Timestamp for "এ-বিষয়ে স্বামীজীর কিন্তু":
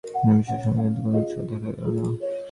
0.21-0.99